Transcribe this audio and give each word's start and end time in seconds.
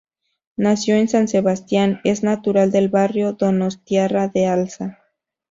Nacido 0.55 0.97
en 0.97 1.07
San 1.07 1.27
Sebastián, 1.27 2.01
es 2.03 2.23
natural 2.23 2.71
del 2.71 2.89
barrio 2.89 3.33
donostiarra 3.33 4.29
de 4.29 4.47
Alza. 4.47 4.97